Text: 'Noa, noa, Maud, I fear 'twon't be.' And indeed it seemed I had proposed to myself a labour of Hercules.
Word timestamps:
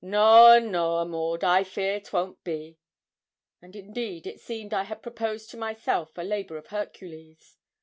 'Noa, 0.03 0.59
noa, 0.59 1.05
Maud, 1.05 1.43
I 1.43 1.63
fear 1.63 1.99
'twon't 1.99 2.43
be.' 2.43 2.79
And 3.61 3.75
indeed 3.75 4.25
it 4.25 4.39
seemed 4.39 4.73
I 4.73 4.85
had 4.85 5.03
proposed 5.03 5.51
to 5.51 5.57
myself 5.57 6.17
a 6.17 6.23
labour 6.23 6.57
of 6.57 6.65
Hercules. 6.65 7.55